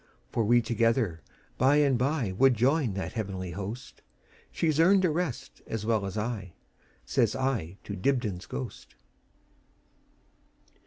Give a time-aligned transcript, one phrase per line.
[0.31, 1.21] For we together
[1.59, 4.01] by and byWould join that heavenly host;
[4.51, 8.95] She 's earned a rest as well as I,"Says I to Dibdin's ghost.